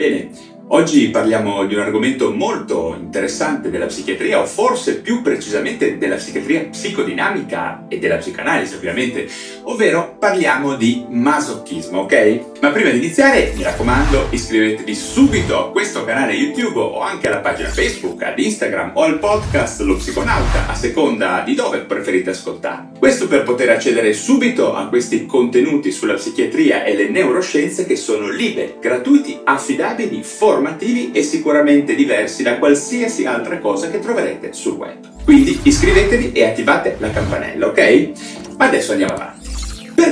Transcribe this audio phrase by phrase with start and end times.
[0.00, 0.30] Bene,
[0.72, 6.66] oggi parliamo di un argomento molto interessante della psichiatria, o forse più precisamente della psichiatria
[6.70, 9.28] psicodinamica e della psicanalisi, ovviamente,
[9.62, 12.40] ovvero parliamo di masochismo, ok?
[12.60, 17.38] Ma prima di iniziare, mi raccomando, iscrivetevi subito a questo canale YouTube o anche alla
[17.38, 22.90] pagina Facebook, ad Instagram o al podcast Lo Psiconauta, a seconda di dove preferite ascoltare.
[22.98, 28.28] Questo per poter accedere subito a questi contenuti sulla psichiatria e le neuroscienze che sono
[28.28, 30.22] liberi, gratuiti, affidabili,
[30.60, 35.24] formativi e sicuramente diversi da qualsiasi altra cosa che troverete sul web.
[35.24, 38.10] Quindi iscrivetevi e attivate la campanella, ok?
[38.58, 39.39] Ma adesso andiamo avanti.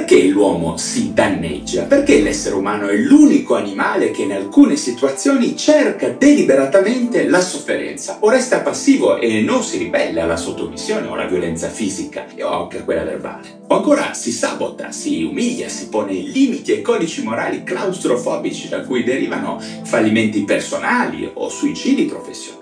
[0.08, 1.82] Perché l'uomo si danneggia?
[1.82, 8.30] Perché l'essere umano è l'unico animale che in alcune situazioni cerca deliberatamente la sofferenza o
[8.30, 12.84] resta passivo e non si ribella alla sottomissione o alla violenza fisica o anche a
[12.84, 13.60] quella verbale?
[13.66, 19.04] O ancora si sabota, si umilia, si pone limiti e codici morali claustrofobici da cui
[19.04, 22.57] derivano fallimenti personali o suicidi professionali?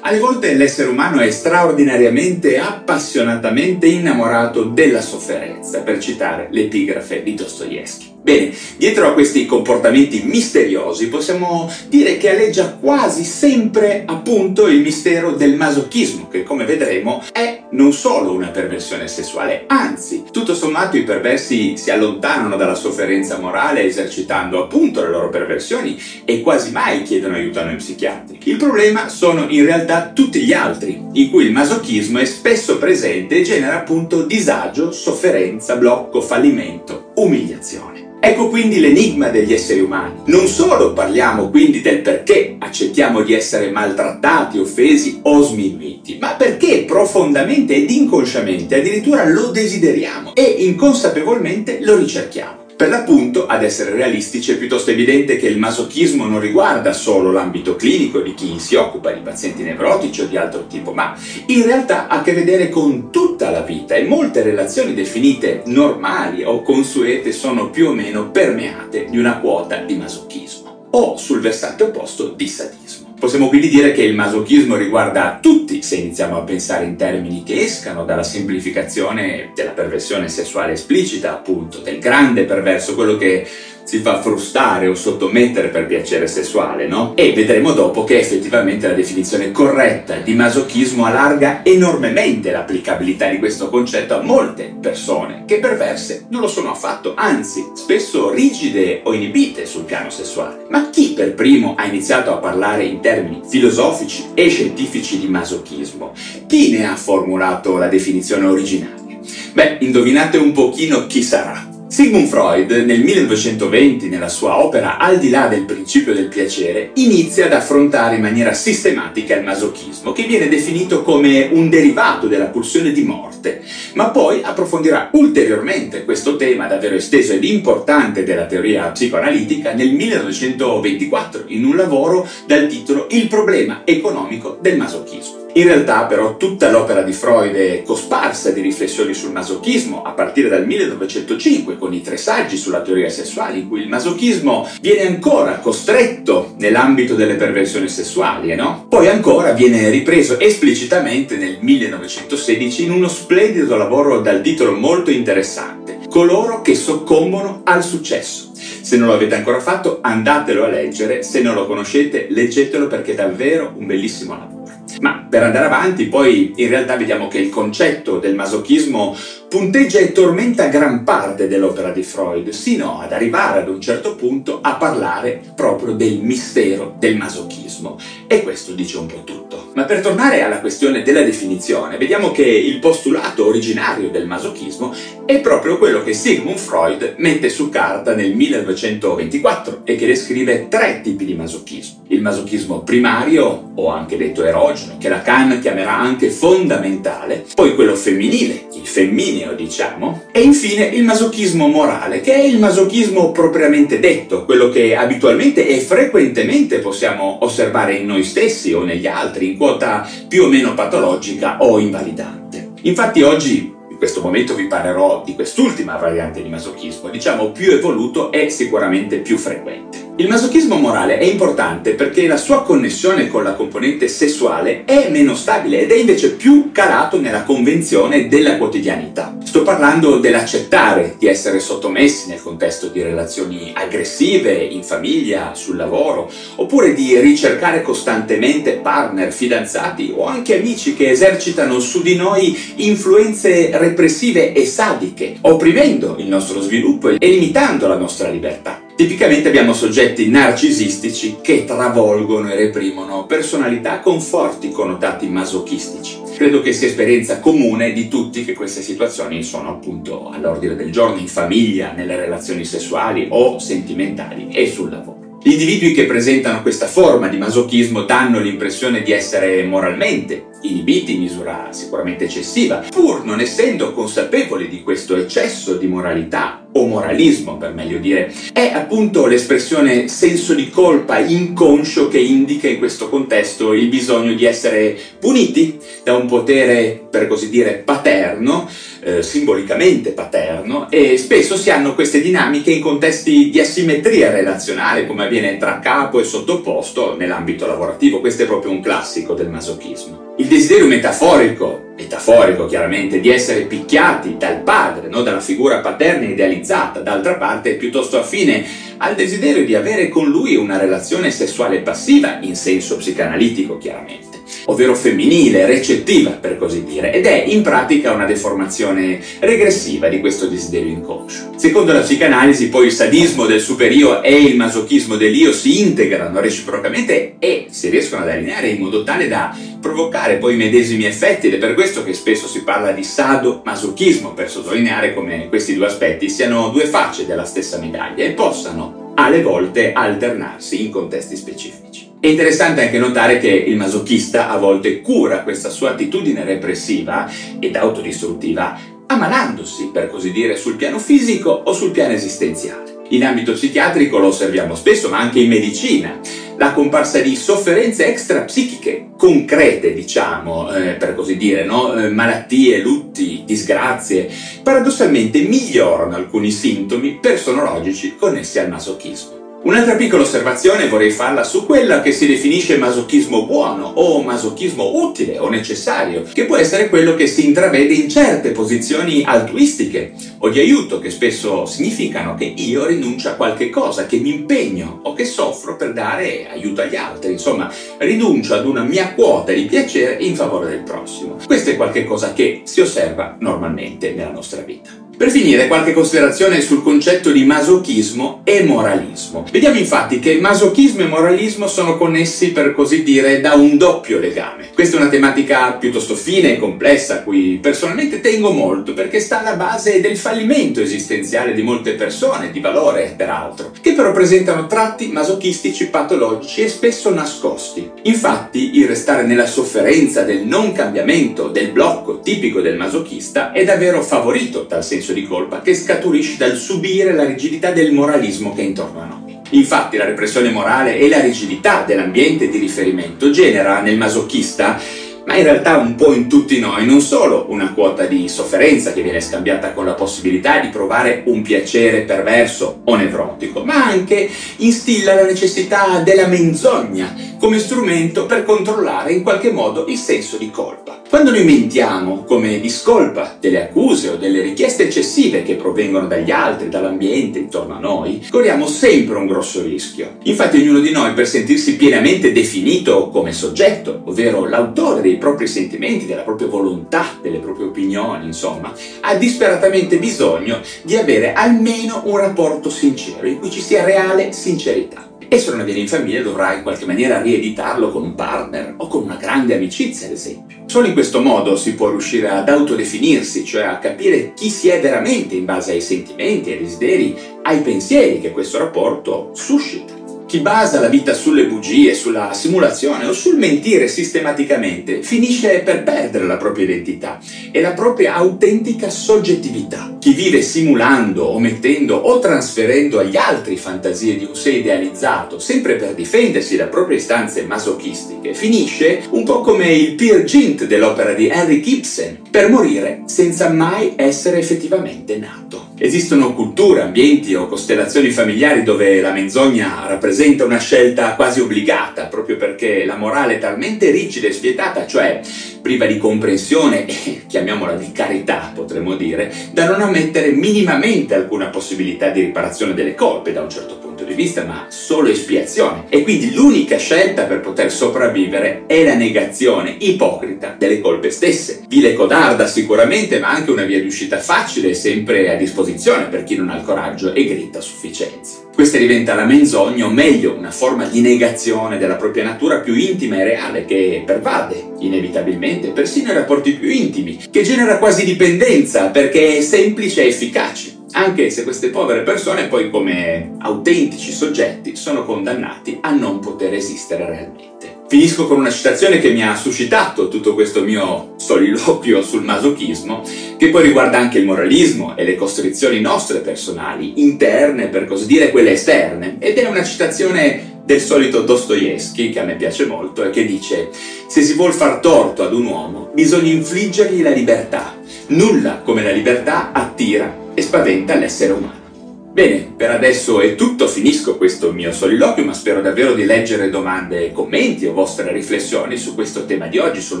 [0.06, 8.15] Alle volte l'essere umano è straordinariamente, appassionatamente innamorato della sofferenza, per citare l'epigrafe di Dostoevsky.
[8.26, 15.30] Bene, dietro a questi comportamenti misteriosi possiamo dire che alleggia quasi sempre appunto il mistero
[15.30, 21.04] del masochismo, che come vedremo è non solo una perversione sessuale, anzi, tutto sommato i
[21.04, 27.36] perversi si allontanano dalla sofferenza morale esercitando appunto le loro perversioni e quasi mai chiedono
[27.36, 28.40] aiuto a noi psichiatri.
[28.42, 33.36] Il problema sono in realtà tutti gli altri, in cui il masochismo è spesso presente
[33.36, 37.95] e genera appunto disagio, sofferenza, blocco, fallimento, umiliazione.
[38.20, 40.20] Ecco quindi l'enigma degli esseri umani.
[40.26, 46.84] Non solo parliamo quindi del perché accettiamo di essere maltrattati, offesi o sminuiti, ma perché
[46.86, 52.65] profondamente ed inconsciamente addirittura lo desideriamo e inconsapevolmente lo ricerchiamo.
[52.76, 57.74] Per l'appunto, ad essere realistici, è piuttosto evidente che il masochismo non riguarda solo l'ambito
[57.74, 61.16] clinico di chi si occupa di pazienti nevrotici o di altro tipo, ma
[61.46, 66.44] in realtà ha a che vedere con tutta la vita e molte relazioni definite normali
[66.44, 71.84] o consuete sono più o meno permeate di una quota di masochismo o sul versante
[71.84, 73.05] opposto di sadismo.
[73.26, 77.64] Possiamo quindi dire che il masochismo riguarda tutti se iniziamo a pensare in termini che
[77.64, 83.44] escano dalla semplificazione della perversione sessuale esplicita, appunto, del grande perverso, quello che
[83.86, 87.12] si fa frustare o sottomettere per piacere sessuale, no?
[87.14, 93.70] E vedremo dopo che effettivamente la definizione corretta di masochismo allarga enormemente l'applicabilità di questo
[93.70, 99.66] concetto a molte persone che perverse non lo sono affatto, anzi, spesso rigide o inibite
[99.66, 100.66] sul piano sessuale.
[100.68, 106.12] Ma chi per primo ha iniziato a parlare in termini filosofici e scientifici di masochismo?
[106.48, 109.04] Chi ne ha formulato la definizione originaria?
[109.52, 111.65] Beh, indovinate un pochino chi sarà.
[111.88, 117.46] Sigmund Freud nel 1920, nella sua opera Al di là del principio del piacere, inizia
[117.46, 122.90] ad affrontare in maniera sistematica il masochismo, che viene definito come un derivato della pulsione
[122.90, 123.62] di morte,
[123.94, 131.44] ma poi approfondirà ulteriormente questo tema davvero esteso ed importante della teoria psicoanalitica nel 1924
[131.46, 135.45] in un lavoro dal titolo Il problema economico del masochismo.
[135.56, 140.50] In realtà però tutta l'opera di Freud è cosparsa di riflessioni sul masochismo, a partire
[140.50, 145.54] dal 1905 con i tre saggi sulla teoria sessuale, in cui il masochismo viene ancora
[145.54, 148.84] costretto nell'ambito delle perversioni sessuali, no?
[148.86, 156.00] Poi ancora viene ripreso esplicitamente nel 1916 in uno splendido lavoro dal titolo molto interessante,
[156.10, 158.50] Coloro che soccombono al successo.
[158.54, 163.12] Se non lo avete ancora fatto, andatelo a leggere, se non lo conoscete, leggetelo perché
[163.12, 164.55] è davvero un bellissimo lavoro.
[165.00, 169.16] Ma per andare avanti, poi in realtà vediamo che il concetto del masochismo
[169.48, 174.58] punteggia e tormenta gran parte dell'opera di Freud, sino ad arrivare ad un certo punto
[174.60, 177.98] a parlare proprio del mistero del masochismo.
[178.26, 179.70] E questo dice un po' tutto.
[179.74, 184.92] Ma per tornare alla questione della definizione, vediamo che il postulato originario del masochismo
[185.26, 191.00] è proprio quello che Sigmund Freud mette su carta nel 1924 e che descrive tre
[191.02, 192.04] tipi di masochismo.
[192.08, 198.68] Il masochismo primario, o anche detto erogeno, che Lacan chiamerà anche fondamentale, poi quello femminile,
[198.74, 198.86] il
[199.36, 204.96] femmineo diciamo, e infine il masochismo morale, che è il masochismo propriamente detto, quello che
[204.96, 210.48] abitualmente e frequentemente possiamo osservare in noi stessi o negli altri, in quota più o
[210.48, 212.72] meno patologica o invalidante.
[212.82, 218.30] Infatti oggi in questo momento vi parlerò di quest'ultima variante di masochismo, diciamo più evoluto
[218.32, 220.05] e sicuramente più frequente.
[220.18, 225.34] Il masochismo morale è importante perché la sua connessione con la componente sessuale è meno
[225.34, 229.36] stabile ed è invece più calato nella convenzione della quotidianità.
[229.44, 236.30] Sto parlando dell'accettare di essere sottomessi nel contesto di relazioni aggressive, in famiglia, sul lavoro,
[236.54, 243.76] oppure di ricercare costantemente partner, fidanzati o anche amici che esercitano su di noi influenze
[243.76, 248.85] repressive e sadiche, opprimendo il nostro sviluppo e limitando la nostra libertà.
[248.96, 256.22] Tipicamente abbiamo soggetti narcisistici che travolgono e reprimono personalità con forti connotati masochistici.
[256.34, 261.20] Credo che sia esperienza comune di tutti che queste situazioni sono appunto all'ordine del giorno
[261.20, 265.38] in famiglia, nelle relazioni sessuali o sentimentali e sul lavoro.
[265.42, 271.20] Gli individui che presentano questa forma di masochismo danno l'impressione di essere moralmente inibiti in
[271.20, 277.72] misura sicuramente eccessiva, pur non essendo consapevoli di questo eccesso di moralità o moralismo per
[277.72, 283.88] meglio dire, è appunto l'espressione senso di colpa inconscio che indica in questo contesto il
[283.88, 288.68] bisogno di essere puniti da un potere, per così dire, paterno,
[289.02, 295.24] eh, simbolicamente paterno, e spesso si hanno queste dinamiche in contesti di asimmetria relazionale, come
[295.24, 298.20] avviene tra capo e sottoposto nell'ambito lavorativo.
[298.20, 300.34] Questo è proprio un classico del masochismo.
[300.38, 305.22] Il desiderio metaforico metaforico chiaramente, di essere picchiati dal padre, no?
[305.22, 308.64] dalla figura paterna idealizzata, d'altra parte è piuttosto affine
[308.98, 314.94] al desiderio di avere con lui una relazione sessuale passiva, in senso psicanalitico chiaramente ovvero
[314.94, 320.92] femminile, recettiva per così dire, ed è in pratica una deformazione regressiva di questo desiderio
[320.92, 321.52] inconscio.
[321.56, 327.36] Secondo la psicanalisi poi il sadismo del superio e il masochismo dell'io si integrano reciprocamente
[327.38, 331.54] e si riescono ad allineare in modo tale da provocare poi i medesimi effetti ed
[331.54, 336.28] è per questo che spesso si parla di sado-masochismo per sottolineare come questi due aspetti
[336.28, 342.10] siano due facce della stessa medaglia e possano alle volte alternarsi in contesti specifici.
[342.18, 347.30] È interessante anche notare che il masochista a volte cura questa sua attitudine repressiva
[347.60, 353.04] ed autodistruttiva ammalandosi, per così dire, sul piano fisico o sul piano esistenziale.
[353.10, 356.18] In ambito psichiatrico lo osserviamo spesso, ma anche in medicina.
[356.58, 361.94] La comparsa di sofferenze extrapsichiche, concrete, diciamo, eh, per così dire, no?
[361.94, 364.30] eh, malattie, lutti, disgrazie,
[364.62, 369.35] paradossalmente migliorano alcuni sintomi personologici connessi al masochismo.
[369.66, 375.40] Un'altra piccola osservazione vorrei farla su quella che si definisce masochismo buono o masochismo utile
[375.40, 380.60] o necessario, che può essere quello che si intravede in certe posizioni altruistiche o di
[380.60, 385.24] aiuto, che spesso significano che io rinuncio a qualche cosa, che mi impegno o che
[385.24, 387.68] soffro per dare aiuto agli altri, insomma,
[387.98, 391.38] rinuncio ad una mia quota di piacere in favore del prossimo.
[391.44, 395.05] Questo è qualcosa che si osserva normalmente nella nostra vita.
[395.16, 399.46] Per finire, qualche considerazione sul concetto di masochismo e moralismo.
[399.50, 404.68] Vediamo infatti che masochismo e moralismo sono connessi, per così dire, da un doppio legame.
[404.74, 409.40] Questa è una tematica piuttosto fine e complessa a cui personalmente tengo molto perché sta
[409.40, 415.08] alla base del fallimento esistenziale di molte persone, di valore peraltro, che però presentano tratti
[415.08, 417.90] masochistici patologici e spesso nascosti.
[418.02, 424.02] Infatti, il restare nella sofferenza del non cambiamento, del blocco tipico del masochista è davvero
[424.02, 428.62] favorito dal senso senso di colpa che scaturisce dal subire la rigidità del moralismo che
[428.62, 429.38] è intorno a noi.
[429.50, 434.80] Infatti la repressione morale e la rigidità dell'ambiente di riferimento genera nel masochista
[435.26, 439.02] ma in realtà un po' in tutti noi, non solo una quota di sofferenza che
[439.02, 445.14] viene scambiata con la possibilità di provare un piacere perverso o nevrotico, ma anche instilla
[445.14, 451.02] la necessità della menzogna come strumento per controllare in qualche modo il senso di colpa.
[451.08, 456.68] Quando noi mentiamo come discolpa delle accuse o delle richieste eccessive che provengono dagli altri,
[456.68, 460.16] dall'ambiente intorno a noi, corriamo sempre un grosso rischio.
[460.24, 466.06] Infatti ognuno di noi per sentirsi pienamente definito come soggetto, ovvero l'autore dei propri sentimenti,
[466.06, 472.70] della propria volontà, delle proprie opinioni, insomma, ha disperatamente bisogno di avere almeno un rapporto
[472.70, 475.10] sincero, in cui ci sia reale sincerità.
[475.28, 478.86] E se non avviene in famiglia dovrai in qualche maniera rieditarlo con un partner o
[478.86, 480.58] con una grande amicizia, ad esempio.
[480.66, 484.80] Solo in questo modo si può riuscire ad autodefinirsi, cioè a capire chi si è
[484.80, 489.95] veramente in base ai sentimenti, ai desideri, ai pensieri che questo rapporto suscita.
[490.26, 496.26] Chi basa la vita sulle bugie, sulla simulazione o sul mentire sistematicamente finisce per perdere
[496.26, 497.20] la propria identità
[497.52, 499.94] e la propria autentica soggettività.
[500.00, 505.94] Chi vive simulando, omettendo o trasferendo agli altri fantasie di un sé idealizzato, sempre per
[505.94, 511.60] difendersi da proprie istanze masochistiche, finisce un po' come il Peer Gynt dell'opera di Henry
[511.60, 515.68] Gibson, per morire senza mai essere effettivamente nato.
[515.78, 522.36] Esistono culture, ambienti o costellazioni familiari dove la menzogna rappresenta una scelta quasi obbligata, proprio
[522.36, 525.20] perché la morale è talmente rigida e spietata, cioè
[525.60, 532.08] priva di comprensione e chiamiamola di carità, potremmo dire, da non ammettere minimamente alcuna possibilità
[532.10, 533.85] di riparazione delle colpe da un certo punto
[534.16, 535.84] vista, ma solo espiazione.
[535.88, 541.60] E quindi l'unica scelta per poter sopravvivere è la negazione ipocrita delle colpe stesse.
[541.68, 546.24] Vile codarda sicuramente, ma anche una via di uscita facile e sempre a disposizione per
[546.24, 548.44] chi non ha il coraggio e grida sufficienza.
[548.56, 553.16] Questa diventa la menzogna, o meglio, una forma di negazione della propria natura più intima
[553.16, 559.36] e reale che pervade, inevitabilmente, persino i rapporti più intimi, che genera quasi dipendenza perché
[559.36, 565.78] è semplice e efficace anche se queste povere persone poi come autentici soggetti sono condannati
[565.82, 567.84] a non poter esistere realmente.
[567.86, 573.02] Finisco con una citazione che mi ha suscitato tutto questo mio soliloquio sul masochismo,
[573.36, 578.30] che poi riguarda anche il moralismo e le costrizioni nostre personali, interne per così dire
[578.30, 583.10] quelle esterne, ed è una citazione del solito Dostoevsky, che a me piace molto, e
[583.10, 583.68] che dice
[584.08, 587.74] se si vuol far torto ad un uomo bisogna infliggergli la libertà.
[588.08, 591.64] Nulla come la libertà attira e spaventa l'essere umano.
[592.12, 597.12] Bene, per adesso è tutto, finisco questo mio soliloquio, ma spero davvero di leggere domande,
[597.12, 600.00] commenti o vostre riflessioni su questo tema di oggi, sul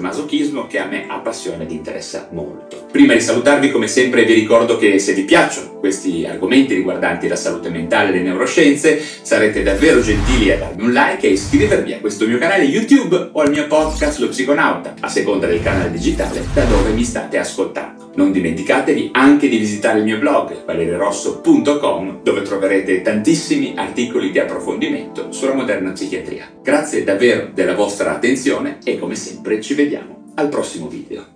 [0.00, 2.86] masochismo, che a me appassiona ed interessa molto.
[2.90, 7.36] Prima di salutarvi, come sempre, vi ricordo che se vi piacciono questi argomenti riguardanti la
[7.36, 12.00] salute mentale e le neuroscienze, sarete davvero gentili a darmi un like e iscrivervi a
[12.00, 16.42] questo mio canale YouTube o al mio podcast Lo Psiconauta, a seconda del canale digitale
[16.54, 18.05] da dove mi state ascoltando.
[18.16, 25.32] Non dimenticatevi anche di visitare il mio blog valerirosso.com dove troverete tantissimi articoli di approfondimento
[25.32, 26.50] sulla moderna psichiatria.
[26.62, 31.35] Grazie davvero della vostra attenzione e come sempre ci vediamo al prossimo video.